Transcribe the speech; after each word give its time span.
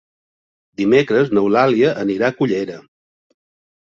Dimecres 0.81 1.29
n'Eulàlia 1.37 1.91
anirà 2.03 2.31
a 2.33 2.35
Cullera. 2.39 2.79